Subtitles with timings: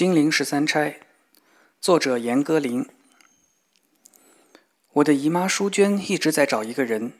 [0.00, 0.94] 金陵十三钗，
[1.78, 2.86] 作者严歌苓。
[4.94, 7.12] 我的姨妈淑娟一直在找一个人，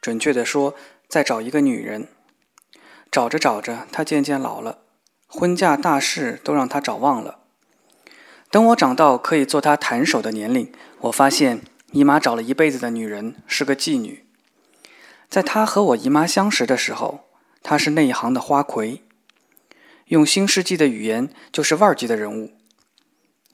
[0.00, 0.74] 准确的说，
[1.10, 2.08] 在找一个女人。
[3.10, 4.78] 找着找着，她渐渐老了，
[5.26, 7.40] 婚嫁大事都让她找忘了。
[8.50, 11.60] 等我长到可以做她弹手的年龄，我发现
[11.92, 14.26] 姨妈找了一辈子的女人是个妓女。
[15.28, 17.28] 在她和我姨妈相识的时候，
[17.62, 19.02] 她是内行的花魁。
[20.06, 22.52] 用新世纪的语言，就是腕儿级的人物。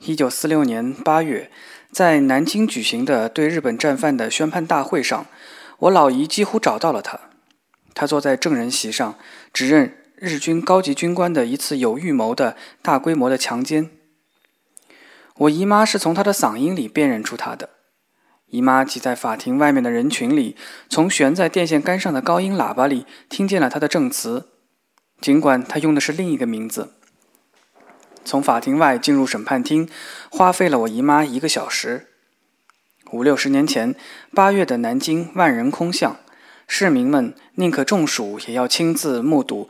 [0.00, 1.50] 一九四六年八月，
[1.90, 5.24] 在南京举行的对日本战犯的宣判大会上，
[5.78, 7.18] 我老姨几乎找到了他。
[7.94, 9.16] 他坐在证人席上，
[9.54, 13.90] 指认日军高级军官的一次有预谋的大规模的强奸。
[15.36, 17.70] 我姨妈是从他的嗓音里辨认出他的。
[18.48, 20.54] 姨妈挤在法庭外面的人群里，
[20.90, 24.50] 从悬在电线杆上的高音喇叭里听见了他的证词。
[25.22, 26.94] 尽管他用的是另一个名字，
[28.24, 29.88] 从法庭外进入审判厅，
[30.28, 32.08] 花费了我姨妈一个小时。
[33.12, 33.94] 五六十年前，
[34.34, 36.16] 八月的南京万人空巷，
[36.66, 39.68] 市民们宁可中暑，也要亲自目睹、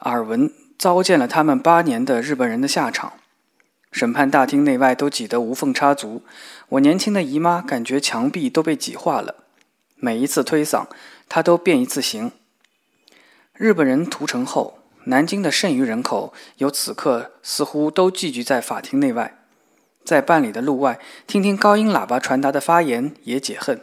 [0.00, 3.12] 耳闻、糟践了他们八年的日本人的下场。
[3.92, 6.22] 审判大厅内外都挤得无缝插足，
[6.70, 9.44] 我年轻的姨妈感觉墙壁都被挤化了。
[9.96, 10.86] 每一次推搡，
[11.28, 12.32] 她都变一次形。
[13.52, 14.78] 日本人屠城后。
[15.06, 19.36] 南京的剩余人口有此刻似乎都聚集在法庭内外，
[20.04, 23.82] 在办理的路外听听高音喇叭传达的发言也解恨。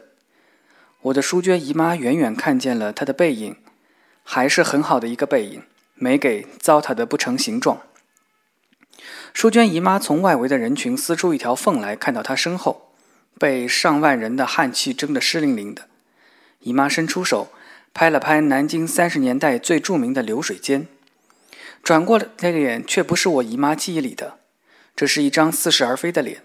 [1.03, 3.55] 我的淑娟姨妈远远看见了她的背影，
[4.23, 5.63] 还是很好的一个背影，
[5.95, 7.81] 没给糟蹋的不成形状。
[9.33, 12.94] 淑娟姨妈从外围的人群撕出一条缝来，看到她身后
[13.39, 15.88] 被上万人的汗气蒸得湿淋淋的，
[16.59, 17.52] 姨妈伸出手
[17.94, 20.88] 拍了拍南京三十年代最著名的流水间。
[21.84, 24.38] 转过的脸却不是我姨妈记忆里的，
[24.96, 26.44] 这是一张似是而非的脸。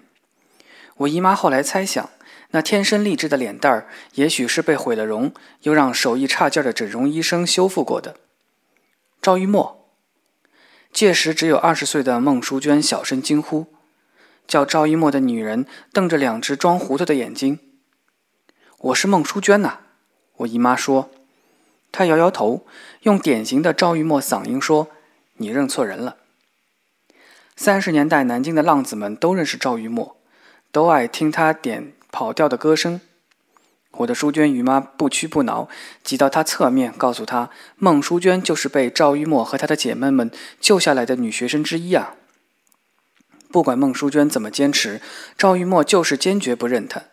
[0.98, 2.09] 我姨妈后来猜想，
[2.53, 5.33] 那天生丽质的脸蛋儿，也许是被毁了容，
[5.63, 8.17] 又让手艺差劲的整容医生修复过的。
[9.20, 9.91] 赵玉墨，
[10.91, 13.67] 届时只有二十岁的孟淑娟小声惊呼
[14.48, 17.58] ：“叫赵玉墨的女人瞪着两只装糊涂的眼睛。
[18.79, 19.80] ”“我是孟淑娟呐。”
[20.39, 21.11] 我姨妈说。
[21.92, 22.67] 她摇摇头，
[23.02, 24.89] 用典型的赵玉墨嗓音说。
[25.39, 26.17] 你认错人了。
[27.57, 30.17] 三十年代南京的浪子们都认识赵玉墨，
[30.70, 33.01] 都爱听他点跑调的歌声。
[33.92, 35.69] 我的淑娟姨妈不屈不挠，
[36.05, 40.30] 挤到他侧面，告诉他：孟淑娟就是被赵玉墨和他的姐妹们
[40.61, 42.14] 救下来的女学生之一啊。
[43.51, 45.01] 不管孟淑娟怎么坚持，
[45.39, 47.05] 赵玉墨就是坚决不认她。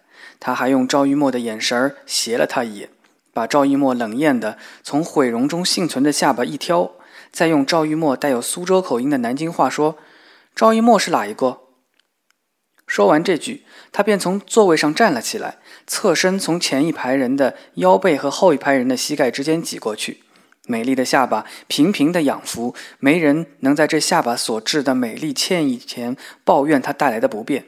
[0.42, 2.90] 他还用赵玉墨的眼神儿斜了他一眼，
[3.32, 6.92] 把赵玉墨冷艳的从毁容中幸存的下巴一挑。
[7.34, 9.98] 再用赵玉墨带有苏州口音的南京话说
[10.56, 11.62] ：“赵玉墨是哪一个？”
[12.86, 15.58] 说完这句，他便从座位上站了起来，
[15.88, 20.22] 侧身从前一排人的腰背和后一排人的膝盖之间挤过去，
[20.68, 27.66] 美丽的下巴平平的仰伏，没人能在这下巴所致的美丽歉意前抱怨他带来的不便。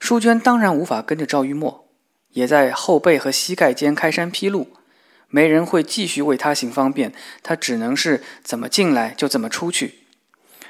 [0.00, 1.86] 淑娟当然无法跟着赵玉墨，
[2.30, 4.68] 也在后背和膝盖间开山劈路。
[5.30, 7.12] 没人会继续为他行方便，
[7.42, 10.00] 他只能是怎么进来就怎么出去。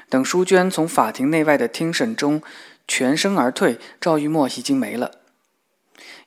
[0.09, 2.41] 等淑娟从法庭内外的听审中
[2.87, 5.11] 全身而退，赵玉墨已经没了。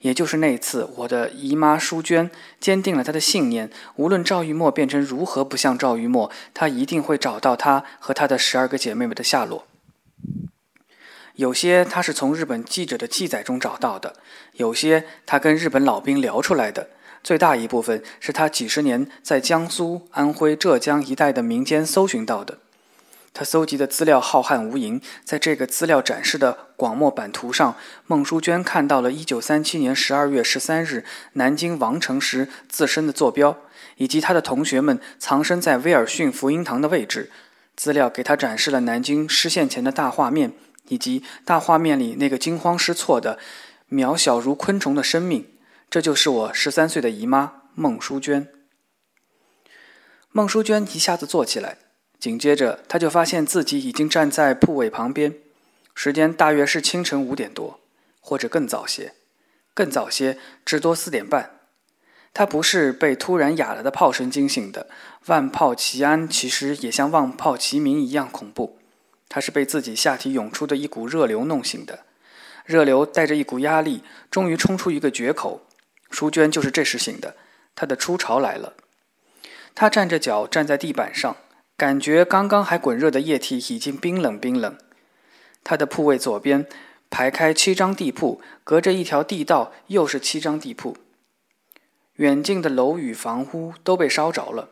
[0.01, 9.67] 也就是那次，我的姨妈淑娟坚定了她的信念：无论赵玉墨变成如何不像赵玉墨，她一定会找到他和他的十二个姐妹们的下落。
[11.35, 14.17] 有些她是从日本记者的记载中找到的，
[14.55, 16.91] 有些她跟日本老兵聊出来的。
[17.23, 22.59] 最大一部分是他几十年在江苏、安徽、浙江一带的民间搜寻到的。
[23.35, 33.57] 他搜集的资料浩瀚无垠，在这个资料展示的广漠版图上，孟淑娟看到了1937年12月13日南京王城时自身的坐标，
[33.97, 37.31] 以及他的同学们藏身在威尔逊福音堂的位置。
[37.75, 40.53] 资料给他展示了南京失陷前的大画面，
[40.89, 43.39] 以及大画面里那个惊慌失措的、
[43.91, 45.47] 渺小如昆虫的生命。
[45.93, 48.49] 这就是我十三岁的姨妈孟淑娟。
[50.31, 51.77] 孟淑娟一下子坐起来，
[52.19, 55.35] 紧接着她就发现自己已经站在铺位旁边，
[55.95, 57.79] 时间大约是清晨五点多，
[58.21, 59.13] 或者更早些，
[59.75, 61.61] 更早些，至多四点半。
[62.33, 64.89] 她不是被突然哑了的炮声惊醒的，
[65.27, 68.79] 万炮齐安其实也像万炮齐鸣一样恐怖。
[69.29, 72.07] 她是被自己下体涌出的一股热流弄醒的，
[72.65, 75.67] 热流带着一股压力，终于冲出一个决口。
[76.13, 77.35] 淑娟就是这时醒的，
[77.75, 78.75] 她的初潮来了。
[79.75, 81.37] 她站着脚站在地板上，
[81.77, 84.77] 感觉刚刚还滚热的液体已经冰冷冰冷。
[85.65, 86.67] 她的铺位左边
[87.09, 90.97] 排开七张地铺，隔着一条地道又是七张地铺。
[92.17, 94.69] 远近的楼宇房屋都被烧着了，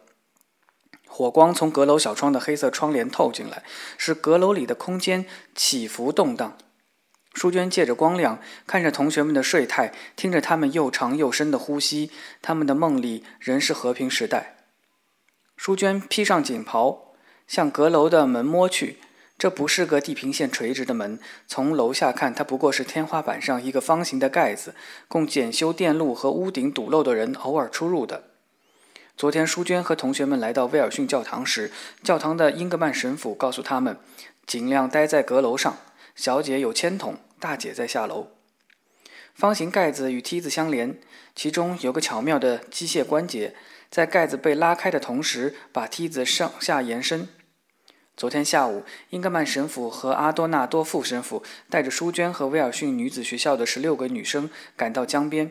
[1.09, 3.65] 火光从阁楼小窗的黑色窗帘透进来，
[3.97, 6.59] 使阁楼里的空间起伏动荡。
[7.33, 12.11] 淑娟借着光亮，看着同学们的睡态，听着他们又长又深的呼吸，
[12.43, 14.57] 他们的梦里仍是和平时代。
[15.57, 17.15] 淑娟披上锦袍，
[17.47, 18.99] 向阁楼的门摸去。
[19.39, 24.75] 这不是个地平线垂直的门，从楼下看，它不过是天花板上一个方形的盖子，
[25.09, 28.25] 供检修电路和屋顶堵漏的人偶尔出入的。
[29.17, 31.73] 昨天，淑娟和同学们来到威尔逊教堂时，
[32.03, 33.97] 教堂的英格曼神父告诉他们，
[34.47, 35.79] 尽量待在阁楼上。
[36.21, 38.27] 小姐有铅筒，大姐在下楼。
[39.35, 41.01] 方形盖子与梯子相连，
[41.35, 43.55] 其中有个巧妙的机械关节，
[43.91, 47.27] 在盖子被拉开的同时，把梯子上下延伸。
[48.19, 55.51] 昨天下午，英格曼神父和阿多纳多副神父带着淑娟和威尔逊女子学校的十六个女生赶到江边，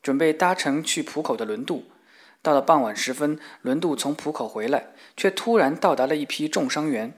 [0.00, 1.84] 准备搭乘去浦口的轮渡。
[2.40, 7.12] 到了傍晚时分，轮渡从浦口回来，却突然到达了一批重伤员。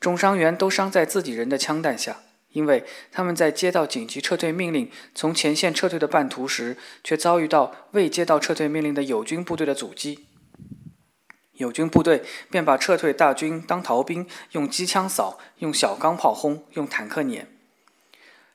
[0.00, 10.26] 重伤员都伤在自己人的枪弹下，因为他们在接到紧急撤退命令、从前线撤退的半途时，却遭遇到未接到撤退命令的友军部队的阻击。
[11.54, 17.48] 友军部队便把撤退大军当逃兵，用机枪扫，用小钢炮轰，用坦克碾。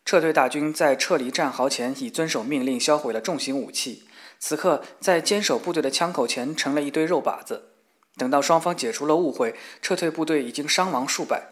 [0.04, 4.08] 撤退大军在撤离战壕前已遵守命令，销毁了重型武器。
[4.40, 7.75] 此刻，在坚守部队的枪口前成了一堆肉靶子。
[8.18, 11.50] 等到双方解除了误会，撤退部队已经伤亡数百。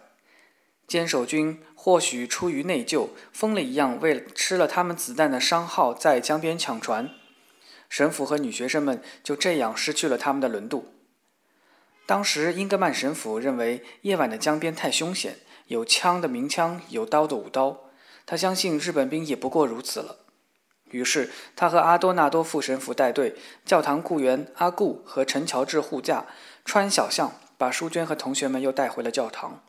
[0.87, 7.09] 坚守军或许出于内疚，疯了一样为了吃了他们子弹的商号在江边抢船。
[7.89, 10.93] 神父和女学生们就这样失去了他们的轮渡。
[12.05, 15.37] 当时，英格曼神父认为夜晚的江边太凶险，
[15.67, 17.85] 有枪的鸣枪，有刀的舞刀。
[18.25, 20.17] 他相信日本兵也不过如此了。
[20.91, 23.35] 于是，他和阿多纳多副神父带队，
[23.65, 26.25] 教堂雇员阿固和陈乔治护驾，
[26.65, 29.63] 穿小巷，把淑娟和同学们又带回了教堂。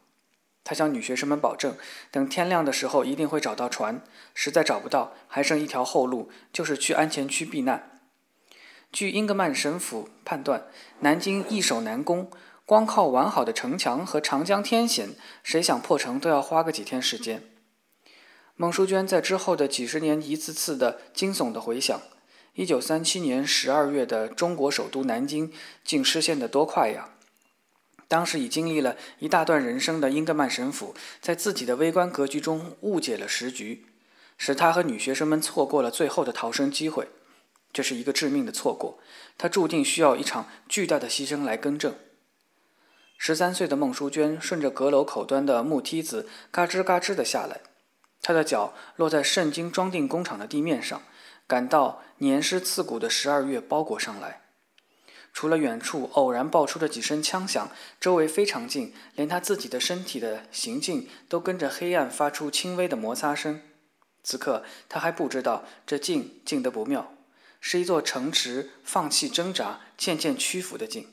[0.63, 1.77] 他向女学生们保证，
[2.11, 4.01] 等天亮的时候一定会找到船。
[4.33, 8.01] 实在找不到，还剩一条后路，就是去安全区避难。
[8.91, 10.67] 据英格曼神父判断，
[11.01, 12.31] 南京易守难攻，
[12.65, 15.11] 光靠完好的城墙和长江天险，
[15.43, 17.43] 谁想破城都要花个几天时间。
[18.57, 22.01] 孟淑娟在之后的几十年一次次的惊悚的回想：
[22.55, 25.53] 一九三七年十二月的中国首都南京，
[25.83, 27.11] 竟失陷得多快呀！
[28.07, 33.87] 当时已经历了一大段人生的英格曼神父，在自己的微观格局中误解了时局，
[34.39, 37.09] 使他和女学生们错过了最后的逃生机会。
[37.73, 39.01] 这是一个致命的错过，
[39.37, 41.97] 他注定需要一场巨大的牺牲来更正。
[43.19, 47.63] 十三岁的孟淑娟顺着阁楼口端的木梯子嘎吱嘎吱地下来，
[48.23, 51.03] 她的脚落在圣经装订工厂的地面上，
[51.47, 54.43] 感到黏湿刺骨的十二月包裹上来。
[55.33, 57.69] 除了远处偶然爆出的几声枪响，
[58.01, 63.61] 周围非常静，连他自己的身体的行进都跟着黑暗发出轻微的摩擦声。
[64.23, 67.13] 此刻，他还不知道这静静得不妙。
[67.61, 71.09] 是一座城池，放弃挣扎，渐渐屈服的静。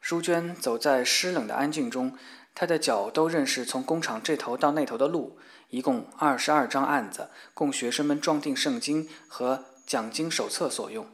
[0.00, 2.16] 淑娟走在湿冷的安静中，
[2.54, 5.38] 她的脚都认识从工厂这头到那头的路。
[5.70, 11.06] 一共二十二张案子，供学生们装订圣经和讲经手册所用。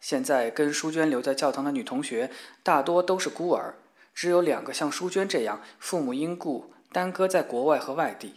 [0.00, 2.30] 现在跟淑娟留在教堂的女同学，
[2.62, 3.74] 大多都是孤儿，
[4.14, 8.34] 只有两个像淑娟这样，父母因故耽搁在国外和外地。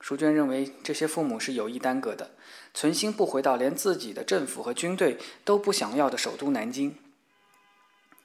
[0.00, 2.30] 淑娟认为这些父母是有意耽搁的。
[2.72, 6.96] 存心不回到连自己的政府和军队都不想要的首都南京。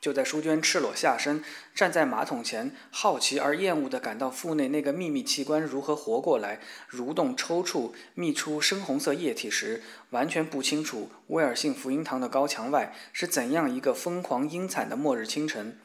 [0.02, 1.44] 就在淑娟赤裸下身
[1.76, 15.78] 站在马桶前，好奇而厌恶地感到腹内那个秘密器官如何活过来、蠕动、抽搐、泌出深红色液体时，完全不清楚威尔逊福音堂的高墙外是怎样一个疯狂阴惨的末日清晨。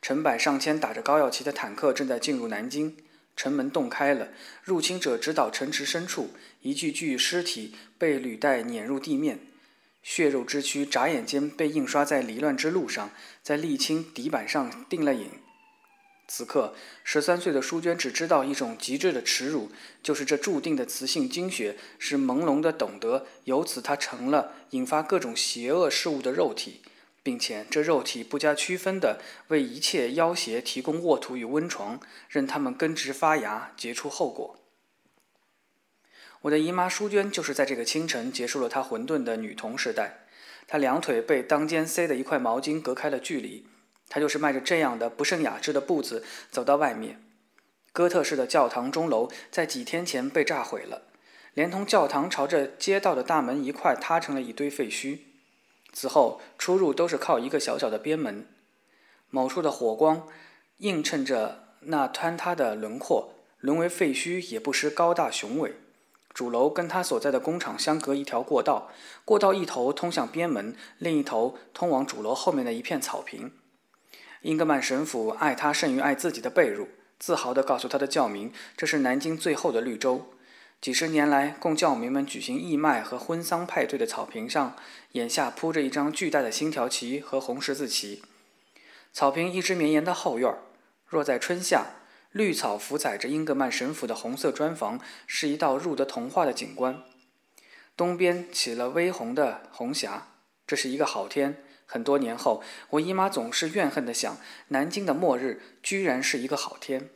[0.00, 2.96] 成百上千打着高耀旗的坦克正在进入南京。
[3.34, 4.28] 城门洞开了，
[4.62, 6.30] 入侵者直捣城池深处，
[6.62, 9.40] 一具具尸体被履带碾入地面，
[10.08, 13.10] 血肉之躯眨眼间被印刷在离乱之路上，
[13.42, 15.28] 在沥青底板上定了影。
[16.28, 19.68] 此刻，十三岁的淑娟只知道一种极致的耻辱，
[20.04, 26.82] 就是这注定的雌性精血是朦胧的懂得，由此她成了引发各种邪恶事物的肉体。
[27.24, 31.98] 并且，这肉体不加区分地为一切妖邪提供沃土与温床，
[32.28, 34.56] 任它们根植发芽，结出后果。
[36.42, 40.26] 我的姨妈淑娟就是在这个清晨结束了她混沌的女童时代。
[40.68, 43.66] 她两腿被当间塞的一块毛巾隔开了距离，
[44.08, 47.22] 她就是迈着这样的不甚雅致的步子走到外面。
[47.92, 51.02] 哥特式的教堂钟楼在几天前被炸毁了，
[51.54, 55.20] 连同教堂朝着街道的大门一块塌成了一堆废墟。
[55.92, 58.46] 此后出入都是靠一个小小的边门。
[59.30, 60.28] 某处的火光
[60.78, 65.72] 映衬着那坍塌的轮廓，沦为废墟也不失高大雄伟。
[66.36, 68.90] 主楼跟他所在的工厂相隔一条过道，
[69.24, 73.52] 过道一头通向边门，另一头通往主楼后面的一片草坪。
[74.42, 76.88] 英格曼神父爱他胜于爱自己的被褥，
[77.18, 80.26] 自豪地告诉他的教民：“这是南京最后的绿洲。”
[80.78, 84.76] 几十年来，供教民们举行义卖和婚丧派对的草坪上，
[85.12, 88.22] 眼下铺着一张巨大的星条旗和红十字旗。
[89.10, 90.54] 草坪一直绵延到后院。
[91.06, 91.86] 若在春夏，
[92.36, 97.02] 绿草浮载着英格曼神府的红色砖房，是一道入得童话的景观。
[97.96, 100.28] 东边起了微红的红霞，
[100.66, 101.64] 这是一个好天。
[101.86, 104.36] 很多年后，我姨妈总是怨恨地想：
[104.68, 107.08] 南京的末日居然是一个好天。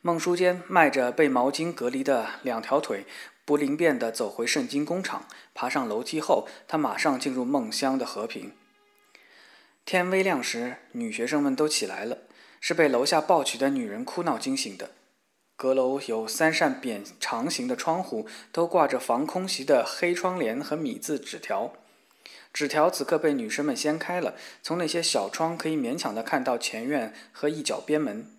[0.00, 3.06] 孟书坚迈着被毛巾隔离的两条腿，
[3.44, 5.28] 不灵便地走回圣经工厂。
[5.54, 8.50] 爬上楼梯后，他马上进入梦乡的和平。
[9.88, 12.18] 天微亮时，女学生们都起来了，
[12.60, 14.90] 是被楼下抱起的女人哭闹惊醒的。
[15.56, 21.72] 阁楼有三扇扁长形的窗户，都挂着防空袭的黑窗帘和米字纸条。
[22.52, 28.30] 纸条此刻被女生们掀开了，从那些小窗可以勉强地看到前院和一角边门。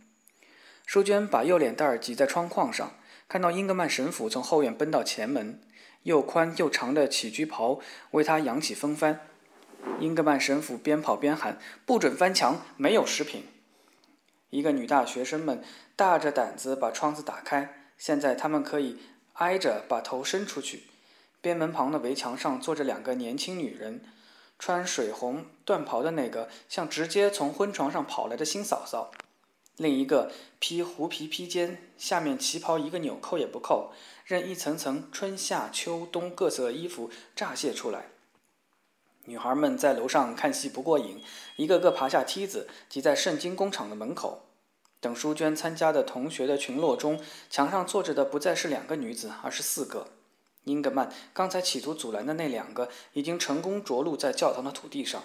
[0.85, 2.93] 淑娟把右脸蛋儿挤在窗框上，
[3.27, 5.59] 看到英格曼神父从后院奔到前门，
[6.03, 7.79] 又宽又长的起居袍
[8.11, 9.21] 为他扬起风帆。
[9.99, 13.45] 英格曼神父边跑边喊：“不准翻墙，没有食品。”
[14.49, 15.63] 一个女大学生们
[15.95, 18.97] 大着胆子把窗子打开，现在他们可以
[19.33, 20.83] 挨着把头伸出去。
[21.41, 24.03] 边门旁的围墙上坐着两个年轻女人，
[24.57, 29.11] 穿水红缎袍的那个像直接从婚床上跑来的新嫂嫂。
[29.77, 33.93] 另一个披狐皮披肩，下面旗袍一个纽扣也不扣，
[34.25, 38.07] 任一层层春夏秋冬各色衣服乍泄出来。
[39.25, 41.21] 女孩们在楼上看戏不过瘾，
[41.55, 44.45] 一个个爬下梯子，挤在圣经工厂的门口。
[44.99, 50.07] 等淑娟参加的同学的群落中，墙上坐着的不再是两个女子，而是四个。
[50.65, 55.23] 英格曼刚才企图阻拦的那两个，已经成功着陆在教堂的土地上。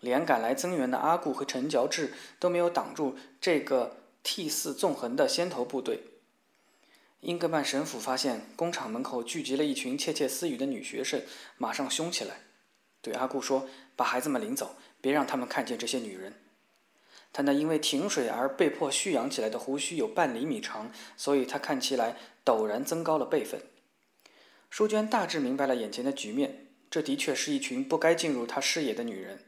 [0.00, 6.00] 连赶来增援的阿固和陈乔治都没有挡住这个涕泗纵横的先头部队。
[7.20, 11.22] 英格曼神父发现工厂门口聚集了一群窃窃私语的女学生，
[11.56, 12.40] 马上凶起来，
[13.04, 16.32] 对阿顾说：“把孩子们领走，别让他们看见这些女人。”
[17.34, 23.60] 他那因为停水而被迫蓄养起来的胡须有半厘米长，所以他看起来陡然增高了辈分。
[24.70, 29.44] 淑娟大致明白了眼前的局面，这的确是一群不该进入他视野的女人。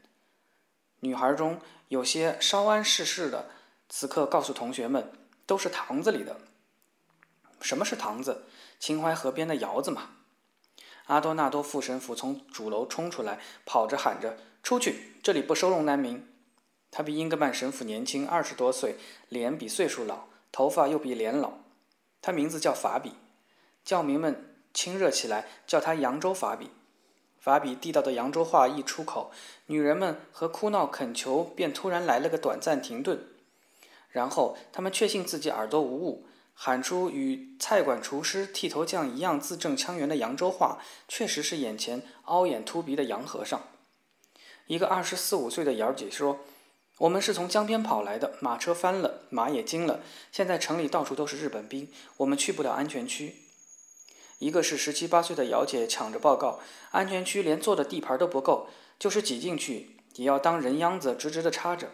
[0.99, 3.49] 女孩中有些稍安世事的，
[3.89, 5.11] 此刻告诉同学们，
[5.47, 6.37] 都是堂子里的。
[7.61, 8.43] 什么是堂子？
[8.79, 10.16] 秦淮河边的窑子嘛。
[11.07, 15.13] 阿多纳多副神父从主楼冲出来，跑着喊着：“出去！
[15.23, 16.25] 这里不收容难民。”
[16.91, 18.95] 他比英格曼神父年轻二十多岁，
[19.27, 21.53] 脸比岁数老，头发又比脸老。
[22.21, 23.13] 他名字叫法比，
[23.83, 26.69] 教民们亲热起来，叫他扬州法比。
[27.39, 29.31] 法比地道的扬州话一出口，
[29.67, 33.21] 女人们和哭闹恳求便突然来了个短暂停顿，
[34.09, 36.25] 然后他们确信自己耳朵无误，
[36.59, 43.61] 喊出与菜馆厨师剃头匠一样字正腔圆的扬州话，确实是眼前凹眼凸鼻的洋和尚。
[44.65, 46.39] 一个二十四五岁的姚姐说
[46.97, 53.35] ：“我们是从江边跑来的，马车翻了，马也惊了，现在城里到处都是日本兵，我们去不了安全区。”
[54.39, 56.59] 一个是十七八岁的姚姐抢着报告，
[56.89, 61.91] 安全区连坐的地盘都不够，就是挤进去也要当人秧子直直的插着。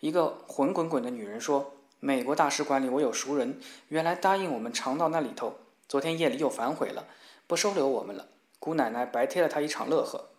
[0.00, 7.08] 一个混滚滚的女人说：“美国大使馆里我有熟人，原来答应我们常到那里头，昨天夜里又反悔了，
[7.46, 8.28] 不收留我们了。
[8.60, 10.30] 姑奶奶白贴了他一场乐呵。”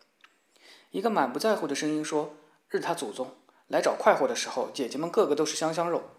[0.91, 2.35] 一个满不在乎的声音说
[2.69, 3.35] ：“日他祖宗，
[3.67, 6.11] 来找快活的时候，姐姐们个个都是香香肉。”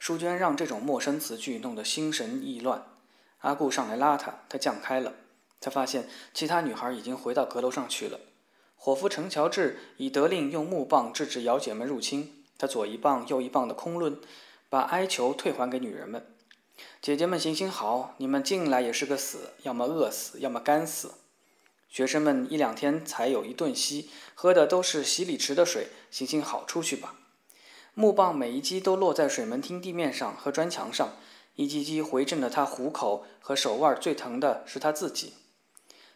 [0.00, 2.86] 淑娟让这种陌生词句弄得心神意乱。
[3.40, 5.12] 阿顾上来拉她，她降开了。
[5.60, 8.18] 她发现其他女孩已经回到阁楼上去了。
[8.76, 12.39] 伙夫陈乔治已得令用木棒制止姚姐们入侵。
[12.60, 14.18] 他左一棒右一棒的空抡，
[14.68, 16.26] 把哀求退还给女人们。
[17.00, 21.12] 姐姐们行行好，你们进来也是个死，要么饿死，要么干死。
[21.88, 25.88] 学生们一两天才有一顿稀，喝的都是洗礼池的水。
[26.10, 27.14] 行行好，出去吧。
[27.94, 31.14] 木棒每一击都落在水门厅地面上和砖墙上。
[31.56, 35.32] 一击击回震了他虎口和手腕，最疼的是他自己。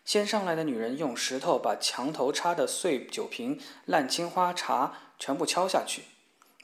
[0.04, 6.02] 先上来的女人用石头把墙头插的碎酒瓶、烂青花茶全部敲下去，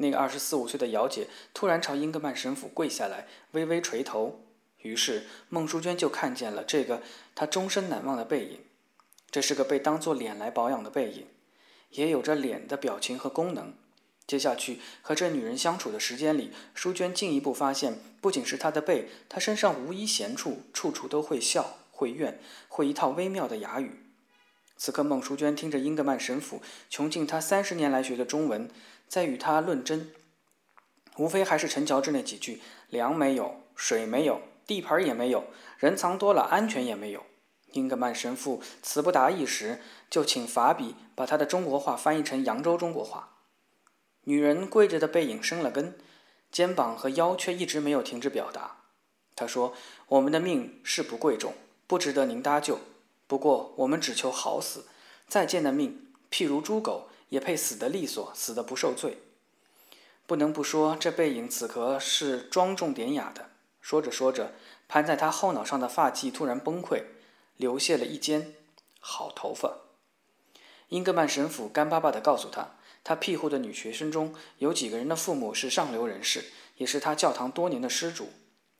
[0.00, 4.40] 那个二十四五岁的姚姐突然朝英格曼神父跪下来，微微垂头。
[4.78, 7.02] 于是孟淑娟就看见了这个
[7.34, 8.60] 她终身难忘的背影。
[9.30, 11.26] 这是个被当作脸来保养的背影，
[11.90, 13.74] 也有着脸的表情和功能。
[14.26, 24.00] 接下去和这女人相处的时间里，淑娟进一步发现，不仅是她的背，她身上无一闲处，处处都会笑，会怨，会一套微妙的哑语。
[24.76, 28.70] 此刻，孟淑娟听着英格曼神父穷尽他三十年来学的中文，
[29.10, 30.12] 在与他论真，
[31.16, 35.46] 无非还是陈乔治那几句：粮没有，水没有，地盘也没有，
[35.78, 37.26] 人藏多了，安全也没有。
[37.72, 43.30] 英格曼神父词不达意时，就请法比把他的中国话翻译成扬州中国话。
[44.22, 45.98] 女人跪着的背影生了根，
[46.52, 48.76] 肩膀和腰却一直没有停止表达。
[49.34, 49.74] 她说
[50.06, 51.54] ：“我们的命是不贵重，
[51.88, 52.78] 不值得您搭救。
[53.26, 54.86] 不过我们只求好死。
[55.26, 59.22] 再见的命，譬如猪狗，也配死得利索，死得不受罪。”
[60.28, 63.48] 不能不说，这背影此刻是庄重典雅的。
[63.80, 64.52] 说着说着，
[64.86, 67.02] 盘在他后脑上的发髻突然崩溃。
[67.56, 68.54] 流泻了一肩
[69.00, 69.80] 好头发。
[70.88, 76.46] 英格曼神父干巴巴地告诉他，他庇护的女学生中有几个人的父母是上流人士，
[76.78, 78.30] 也是他教堂多年的施主。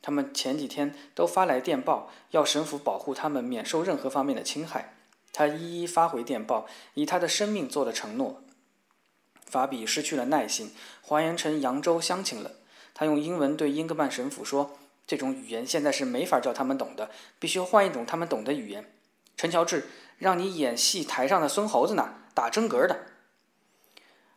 [0.01, 4.95] 他们前几天都发来电报，要神父保护他们免受任何方面的侵害。
[5.33, 8.43] 他一一发回电报，以他的生命做了承诺。
[9.47, 10.73] 法比失去了耐心，
[11.03, 12.53] 还原成扬州乡亲了。
[12.95, 14.77] 他用英文对英格曼神父说。
[15.07, 17.11] 这种语言现在是没法叫他们懂的，
[17.41, 18.93] 必须换一种他们懂的语言。
[19.37, 23.07] 陈乔治，让你演戏台上的孙猴子呢，打真格的。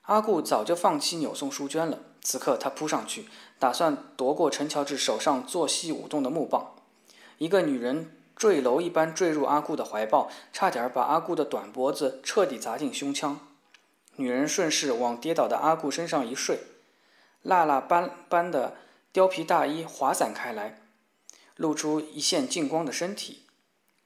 [0.02, 3.28] 阿顾早就放弃扭送淑娟了，此刻他扑上去，
[3.60, 6.74] 打算夺过陈乔治手上做戏舞动的木棒。
[7.38, 13.40] 一个女人坠楼一般坠入阿顾的怀抱，差点把阿顾的短脖子彻底砸进胸腔。
[14.18, 16.60] 女人顺势往跌倒的阿顾身上一睡，
[17.42, 18.76] 蜡蜡斑斑的。
[19.14, 20.82] 貂皮大衣滑散开来，
[21.56, 23.44] 露出一线净光的身体。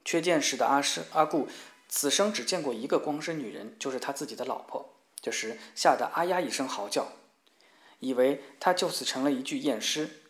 [0.05, 1.47] 缺见识的阿师阿顾，
[1.89, 4.93] 此生只见过一个光身女人，就是他自己的老婆。
[5.19, 7.07] 这时吓得啊呀一声嚎叫，
[7.99, 10.26] 以为他就此成了一具验尸。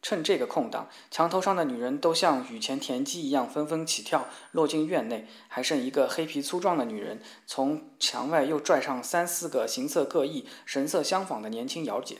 [0.00, 5.26] 趁这个空档，墙头上的女人都像雨前田鸡一样纷纷起跳，落进院内。
[5.48, 12.18] 还剩一个黑皮粗壮的女人，从墙外又拽上三四个形色各异、神色相仿的年轻瑶姐。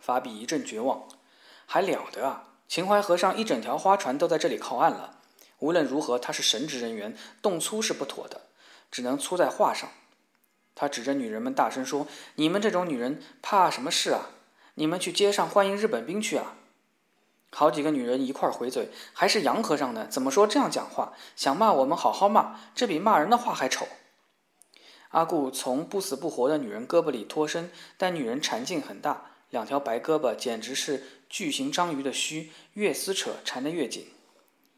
[0.00, 1.06] 法比一阵绝望，
[1.66, 2.48] 还了得啊！
[2.66, 5.20] 秦淮河上一整条花船都在这里靠岸了。
[5.60, 8.48] 无论如何，他是神职人员，动粗是不妥的，
[8.90, 9.88] 只能粗在话上。
[10.74, 14.30] 他指着女人们大声说：“你们这种女人怕什么事啊？
[14.74, 16.56] 你们去街上欢迎日本兵去啊！”
[17.54, 20.06] 好几个女人一块回嘴：“还是洋和尚呢？
[20.08, 21.12] 怎么说这样讲话？
[21.36, 23.86] 想骂我们好好骂，这比骂人的话还丑。”
[25.10, 29.26] 阿顾从不死不活的女人胳膊里脱身，但女人缠劲很大。
[29.50, 34.06] 两条白胳膊简直是巨型章鱼的须，越撕扯缠得越紧。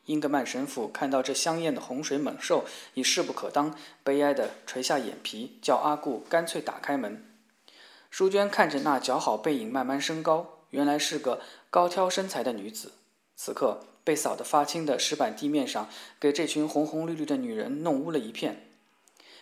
[0.06, 7.24] 英格曼神父看到这香艳的洪水猛兽已势不可当，悲哀地垂下眼皮，叫阿顾干脆打开门。
[8.16, 12.92] 淑娟看着那姣好背影慢慢升高，原来是个高挑身材的女子。
[13.34, 15.88] 此刻被扫得发青的石板地面上，
[16.20, 18.68] 给这群红红绿绿的女人弄污了一片。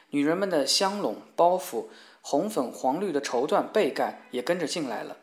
[0.08, 1.88] 女人们的香笼、包袱、
[2.22, 5.18] 红粉黄绿的绸缎被盖也跟着进来了。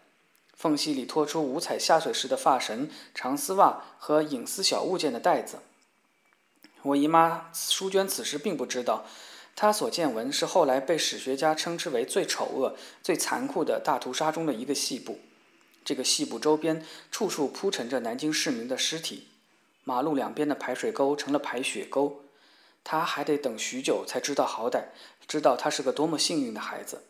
[0.53, 5.57] 缝隙里拖出五彩下水时的发绳、长丝袜和隐私小物件的袋子。
[6.83, 9.07] 我姨妈淑娟此时并不知道，
[9.61, 15.19] 他所见闻是后来被史学家称之为最丑恶、最残酷的大屠杀中的一个细部。
[15.83, 19.27] 这个细部周边处处铺陈着南京市民的尸体，
[19.83, 22.21] 马路两边的排水沟成了排血沟。
[22.85, 24.83] 他还得等许久才知道好歹，
[25.27, 27.03] 知道他是个多么幸运的孩子。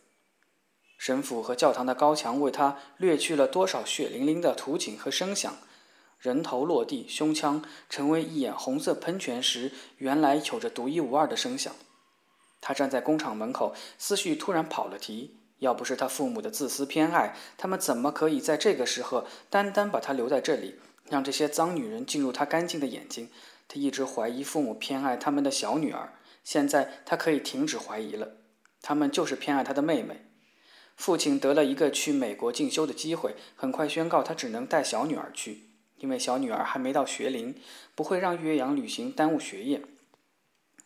[0.98, 5.56] 神府和教堂的高墙为他掠去了多少血淋淋的图景和声响？
[6.18, 11.76] 人头落地，胸腔成为一眼红色喷泉时，原来有着独一无二的声响。
[12.62, 15.36] 他站在工厂门口，思绪突然跑了题。
[15.60, 20.76] 要不是他父母的自私偏爱，他们怎么可以在这个时候单单把他留在这里，
[21.10, 23.30] 让这些脏女人进入他干净的眼睛？
[23.68, 26.14] 他一直怀疑父母偏爱他们的小女儿，
[26.46, 28.38] 现在他可以停止怀疑了。
[28.82, 30.26] 他们就是偏爱他的妹妹。
[30.96, 37.54] 父亲得了一个去美国进修的机会，很快宣告他只能带小女儿去，因为小女儿还没到学龄，
[37.96, 39.82] 不会让岳阳旅行耽误学业。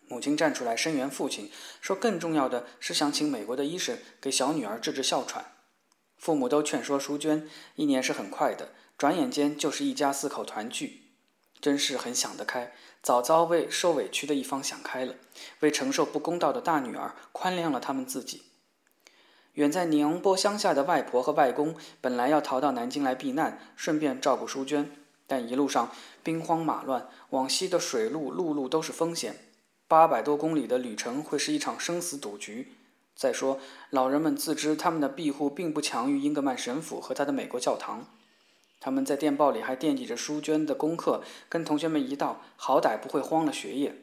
[0.07, 1.49] 母亲站出来声援父亲，
[1.81, 5.45] 说更重要的是想请美国的医生给小女儿治治哮喘。
[6.17, 11.11] 父母都劝说淑娟，一年是很快的，转眼间就是一家四口团聚，
[11.59, 15.15] 真是很想得开，早早为受委屈的一方想开了，
[15.59, 18.43] 为承受不公道的大女儿宽谅了他们自己。
[19.53, 24.89] 远在宁波乡下的外婆和外公本来要逃到南京来避难，顺便照顾淑娟，
[25.27, 25.91] 但一路上
[26.23, 29.52] 兵荒马乱，往西的水路、陆路都是风险，
[29.93, 32.73] 八百多公里的旅程会是一场生死赌局。
[33.15, 33.59] 再说，
[33.91, 38.07] 老人们自知他们的庇护并不强于英格曼神父和他的美国教堂。
[38.79, 43.95] 他们在电报里还惦记着淑娟的功课，跟同学们一道，好歹不会荒了学业。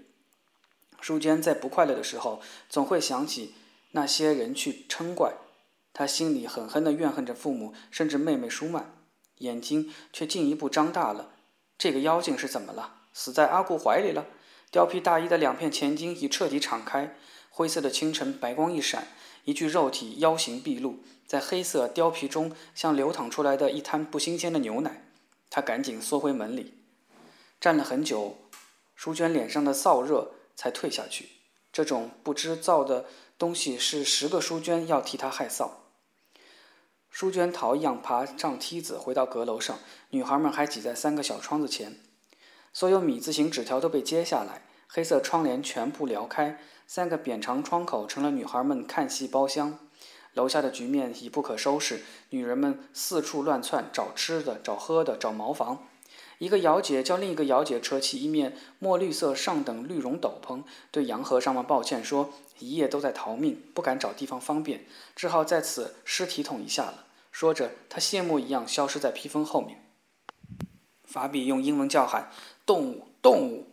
[1.01, 3.55] 淑娟在不快乐的时候，总会想起
[3.91, 5.35] 那些人去嗔怪，
[5.93, 8.95] 她心里狠狠地怨恨着父母，甚至妹妹舒曼，
[9.39, 11.31] 眼睛却进一步张大了。
[11.77, 12.99] 这个妖精是怎么了？
[13.13, 14.27] 死在阿顾怀里了？
[14.73, 17.17] 貂皮大衣的两片前襟已彻底敞开。
[17.49, 19.09] 灰色的清晨，白光一闪，
[19.45, 25.05] 一具肉体腰形毕露，在黑色貂皮中像流淌出来的一滩不新鲜的牛奶。
[25.51, 26.75] 他赶紧缩回门里，
[27.61, 28.39] 站了很久，
[28.95, 31.29] 淑娟脸上的燥热才退下去。
[31.73, 33.07] 这种不知燥的
[33.37, 35.71] 东西是十个淑娟要替他害臊。
[37.11, 39.77] 淑娟逃一样爬上梯子，回到阁楼上，
[40.11, 41.99] 女孩们还挤在三个小窗子前，
[42.73, 46.59] 所有米字形纸条都被揭下来，黑色窗帘全部撩开。
[46.87, 49.79] 三个扁长窗口成了女孩们看戏包厢，
[50.35, 52.03] 楼下的局面已不可收拾。
[52.31, 55.87] 女人们四处乱窜，找吃的，找喝的，找茅房。
[56.39, 69.85] 一个姚姐叫另一个姚姐扯起一面墨绿色上等绿绒斗篷，对洋和尚们抱歉说：“一夜都在逃命，不敢找地方方便，只好在此尸体桶一下了。”说着，她谢幕一样消失在披风后面。
[71.05, 72.31] 法比用英文叫喊
[72.71, 73.67] ：“动物，动物！”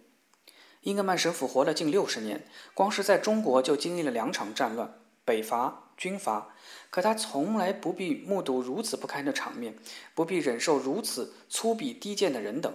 [0.81, 6.55] 英格曼神父活了近六十年，光是在中国就经历了两场战乱，北伐、军阀。
[6.89, 9.77] 可他从来不必目睹如此不堪的场面，
[10.15, 12.73] 不必忍受如此粗鄙低贱的人等。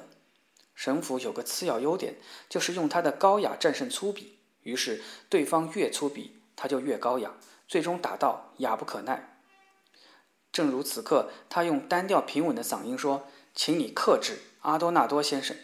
[0.77, 2.15] 神父有个次要优点，
[2.49, 4.27] 就是用他的高雅战胜粗鄙。
[4.63, 7.35] 于是对方越粗鄙，他就越高雅，
[7.67, 9.41] 最终打到哑不可耐。
[10.53, 15.57] 正如此刻，他用单调平稳的嗓音说：“请你克制，阿多纳多先生。”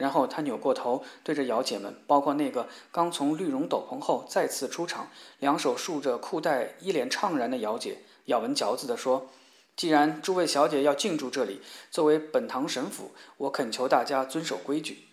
[0.00, 5.10] 然后他扭过头，对着姚姐们，包括那个刚从绿绒斗篷后再次出场、
[5.40, 9.28] 两手束着裤带、一脸怅然的姚姐，咬文嚼字地说
[9.76, 11.60] ：“既然诸位小姐要进驻这里，
[11.90, 15.04] 作为本堂神父，我恳求大家遵守规矩。”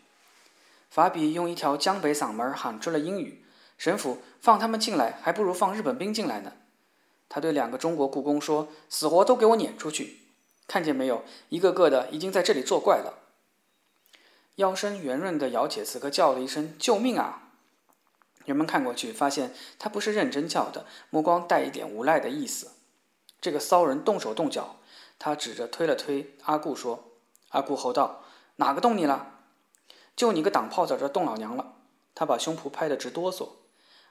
[0.90, 3.44] 法比用一条江北嗓门喊出了英语
[3.78, 6.54] ：“神父，放他们进来，还不如放日本兵进来呢。”
[7.28, 10.20] 他对两个中国雇工说：“死活都给我撵出去！
[10.66, 13.24] 看见没有，一个个的已经在这里作怪了。”
[14.58, 17.52] 腰身圆润的姚姐此刻叫了一声“救命啊”，
[18.44, 22.72] 人们看过去发现她不是认真叫的，目光带一点无赖的意思。
[23.40, 24.78] 这个骚人动手动脚，
[25.20, 27.12] 他指着推了推阿顾说
[27.50, 28.24] ：“阿顾吼道，
[28.56, 29.36] 哪个动你了？
[30.16, 31.76] 就你个挡炮在这动老娘了！”
[32.16, 33.50] 他把胸脯拍得直哆嗦。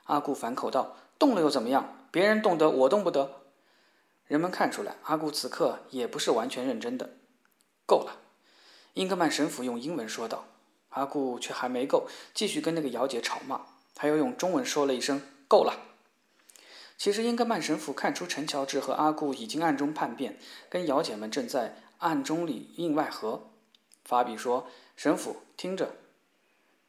[0.05, 2.07] 阿顾反口道：“动了又怎么样？
[2.13, 3.43] 别人动得，我动不得。”
[4.29, 7.17] 人们看出来，阿顾此刻也不是完全认真的。
[7.85, 8.16] 够了。
[8.97, 10.47] 英格曼神父用英文说道，
[10.89, 13.61] 阿顾却还没够，继续跟那个姚姐吵骂。
[13.95, 15.79] 他又用中文说了一声“够了”。
[16.97, 20.39] 其实英格曼神父看出陈乔治和阿顾已经暗中叛变，
[20.71, 23.51] 跟姚姐们正在暗中里应外合。
[24.03, 25.97] 法比说：“神父，听着，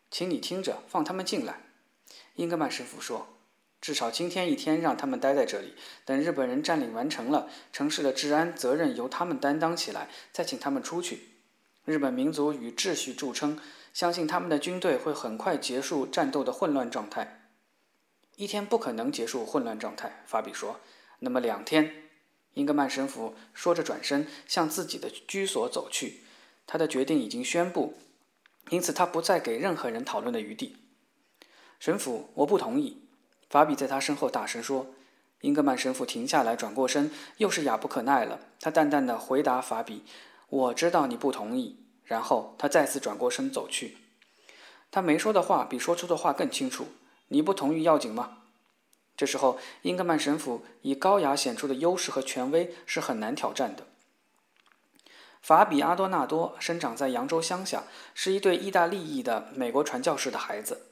[0.10, 1.60] 请你听着，放他们进来。”
[2.36, 3.28] 英格曼神父说
[3.82, 11.32] ：“至少今天一天让他们待在这里，等日本人占领完成了，城市的治安责任由他们担当起来，再请他们出去。”
[11.88, 13.58] 日本民族以秩序著称，
[13.94, 17.48] 相信他们的军队会很快结束战斗的混乱状态。
[18.36, 20.82] 一天不可能结束混乱状态，法比说。
[21.20, 22.04] 那么两天，
[22.56, 26.24] 英格曼神父说着转身向自己的居所走去。
[26.66, 27.98] 他的决定已经宣布，
[28.70, 30.76] 因此他不再给任何人讨论的余地。
[31.80, 33.04] 神父，我不同意。
[33.50, 34.88] 法比在他身后大声说。
[35.40, 38.42] 英格曼神父停下来，转过身，又是哑不可耐了。
[38.60, 40.04] 他淡淡的回答法比。
[40.50, 41.84] 我知道你不同意。
[42.04, 43.98] 然后他再次转过身走去。
[44.90, 46.88] 他没说的话比说出的话更清楚。
[47.28, 48.38] 你不同意要紧吗？
[49.18, 53.88] 这时候，英格曼神父以高雅显出的优势和权威是很难挑战的。
[55.42, 57.84] 法比阿多纳多生长在扬州乡下，
[58.14, 60.84] 是一对意大利裔的美国传教士的孩子。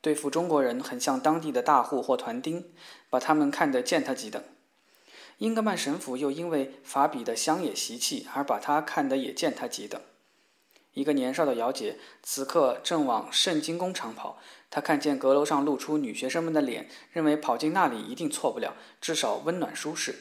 [0.00, 2.72] 对付中国人很像当地的大户或团丁，
[3.08, 4.42] 把他们看得贱他几等。
[5.38, 10.00] 英格曼神父又因为法比的乡野习气而把他看得也见他几等。
[10.94, 14.38] 一个年少的姚姐此刻正往圣经工厂跑，
[14.70, 20.14] 她看见阁楼上露出女学生们的脸，认为跑进那里一定错不了，至少温暖舒适。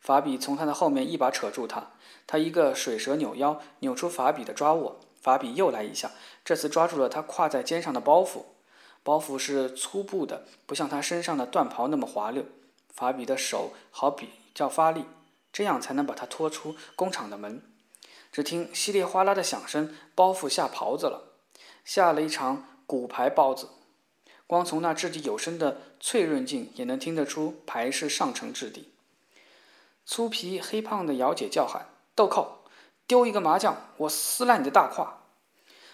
[0.00, 1.90] 法比从她的后面一把扯住她，
[2.26, 4.98] 她一个水蛇扭腰，扭出法比的抓握。
[5.20, 8.44] 法比又来一下，这次抓住了她挎在肩上的包袱，
[9.02, 12.46] 包袱是粗布的，不像他身上的缎袍那么滑溜。
[12.98, 15.04] 法比的手好比较发力，
[15.52, 17.62] 这样才能把他拖出工厂的门。
[18.32, 21.34] 只听稀里哗啦的响声，包袱下袍子了，
[21.84, 23.68] 下了一场骨牌包子。
[24.48, 28.92] 光从那掷地有声的脆润劲，也能听得出牌是上乘质地。
[30.04, 32.64] 粗皮黑胖的姚姐叫喊：“豆蔻，
[33.06, 35.22] 丢一个麻将，我撕烂你的大胯！”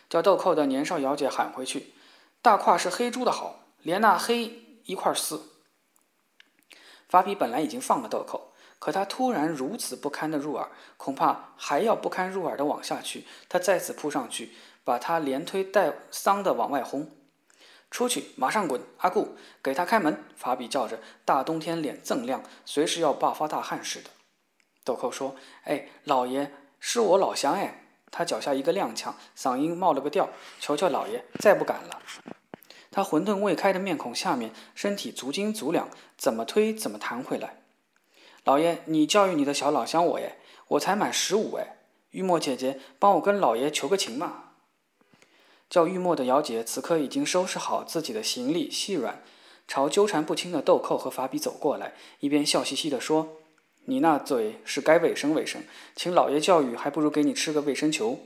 [0.08, 1.92] 叫豆蔻的年少姚姐喊回去
[2.40, 5.42] ：“大胯是黑猪的好，连那黑一块撕。”
[7.08, 8.40] 法比本来已经放了豆蔻，
[8.78, 13.26] 可他突然如此不堪的入耳，恐怕还要不堪入耳的往下去。
[13.48, 14.52] 他再次扑上去，
[14.84, 17.10] 把他连推带搡的往外轰。
[17.90, 18.80] 出去，马上滚！
[18.98, 20.24] 阿顾，给他开门！
[20.36, 24.10] 法比叫着，大冬天脸锃亮，随时要爆发大汗似的。
[24.82, 32.02] 豆蔻说：“哎，老爷，是我老乡哎。”他脚下一个踉跄，嗓音冒了个调：“求求老爷，再不敢了。”
[32.94, 37.56] 他混沌未开的面孔下面，身体足斤足两，怎么推怎么弹回来。
[38.44, 40.36] 老爷，你教育你的小老乡我耶，
[40.68, 41.78] 我才满十五哎。
[42.12, 44.50] 玉墨姐姐，帮我跟老爷求个情嘛。
[45.68, 49.20] 叫玉墨的姚姐此刻已经收拾好自己的行李，细软，
[49.66, 53.38] 朝纠缠不清的豆蔻和法比走过来，一边笑嘻嘻地说
[53.86, 55.64] ：“你那嘴是该卫生卫生，
[55.96, 58.20] 请老爷教育，还不如给你吃个卫生球。”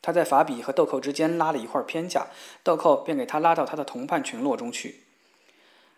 [0.00, 2.28] 他在法比和豆蔻之间拉了一会偏架，
[2.62, 5.04] 豆蔻便给他拉到他的同伴群落中去。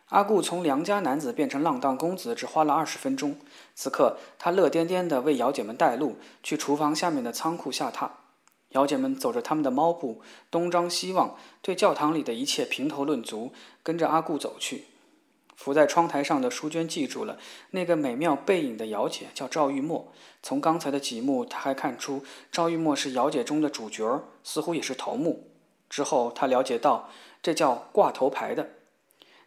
[0.08, 3.36] 阿顾从良家男子变成浪荡公子，只花了二十分钟。
[3.76, 8.10] 此刻他乐颠颠地为姚姐们带路，去厨房下面的仓库下榻。
[8.70, 14.86] 姚姐们走着他们的猫步，东张西望，对教堂里的一切评头论足，跟着阿顾走去。
[15.61, 17.38] 伏在窗台上的淑娟记住了
[17.73, 20.11] 那个美妙背影的姚姐叫赵玉墨。
[20.42, 25.51] 从刚才的几幕，她还看出赵玉墨是姚姐中的主角，似乎也是头目。
[25.90, 27.11] 之后，她了解到
[27.42, 28.70] 这叫挂头牌的。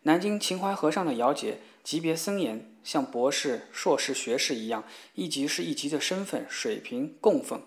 [0.03, 4.83] 南京秦淮河上的姚姐级别森严，像博士、硕士、学士一样，
[5.15, 7.63] 一级是一级的身份、水平、供奉。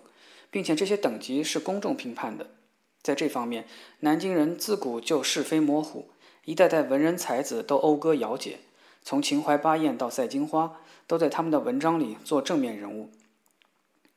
[0.49, 2.51] 并且这些等级是公众评判的，
[3.01, 3.67] 在这方面，
[3.99, 6.11] 南京人自古就是非模糊，
[6.47, 8.59] 一代代文人才子都讴歌姚姐，
[9.03, 13.09] 从秦淮八艳到赛金花，都在他们的文章里做正面人物。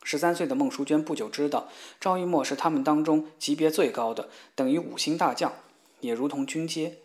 [0.05, 1.67] 十三岁的孟淑娟不久知道，
[1.99, 5.53] 赵玉墨是他们当中级别最高的，等于五星大将，
[5.99, 6.99] 也如同军阶。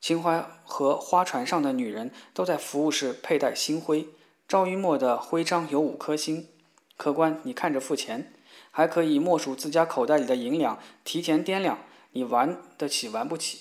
[0.00, 4.08] 秦淮河花船上的女人都在服务室佩戴星徽，
[4.48, 6.48] 赵玉墨的徽章有五颗星。
[6.96, 8.32] 客官，你看着付钱。
[8.72, 11.78] 还可以默数自家口袋里的银两，提前掂量，
[12.10, 13.60] 你玩得起玩不起。